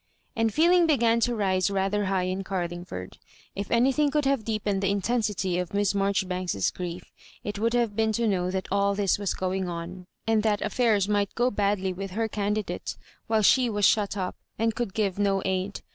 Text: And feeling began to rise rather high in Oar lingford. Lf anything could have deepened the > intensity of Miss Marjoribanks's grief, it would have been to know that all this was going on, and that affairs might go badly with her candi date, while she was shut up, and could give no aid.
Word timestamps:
And 0.35 0.51
feeling 0.51 0.87
began 0.87 1.19
to 1.19 1.35
rise 1.35 1.69
rather 1.69 2.05
high 2.05 2.23
in 2.23 2.39
Oar 2.49 2.67
lingford. 2.67 3.17
Lf 3.55 3.67
anything 3.69 4.09
could 4.09 4.25
have 4.25 4.43
deepened 4.43 4.81
the 4.81 4.89
> 4.89 4.89
intensity 4.89 5.59
of 5.59 5.75
Miss 5.75 5.93
Marjoribanks's 5.93 6.71
grief, 6.71 7.03
it 7.43 7.59
would 7.59 7.73
have 7.75 7.95
been 7.95 8.11
to 8.13 8.27
know 8.27 8.49
that 8.49 8.67
all 8.71 8.95
this 8.95 9.19
was 9.19 9.35
going 9.35 9.69
on, 9.69 10.07
and 10.25 10.41
that 10.41 10.63
affairs 10.63 11.07
might 11.07 11.35
go 11.35 11.51
badly 11.51 11.93
with 11.93 12.09
her 12.17 12.27
candi 12.27 12.65
date, 12.65 12.95
while 13.27 13.43
she 13.43 13.69
was 13.69 13.85
shut 13.85 14.17
up, 14.17 14.35
and 14.57 14.73
could 14.73 14.95
give 14.95 15.19
no 15.19 15.43
aid. 15.45 15.81